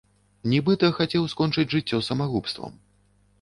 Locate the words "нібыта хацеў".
0.53-1.27